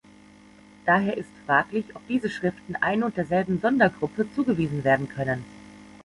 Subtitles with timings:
[0.87, 5.45] Daher ist fraglich, ob diese Schriften ein und derselben Sondergruppe zugewiesen werden können.